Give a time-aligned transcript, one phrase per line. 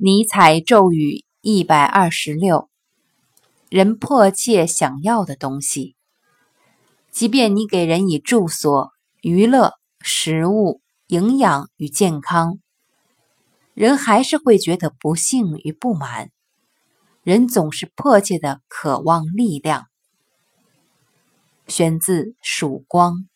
[0.00, 2.70] 尼采咒语一百二十六。
[3.68, 5.96] 人迫切想要的东西。
[7.10, 8.92] 即便你给人以住所
[9.22, 12.60] 娱乐食物营养与健康
[13.74, 16.30] 人还是会觉得不幸与不满。
[17.24, 19.88] 人总是迫切的渴望力量。
[21.66, 23.28] 选自曙光。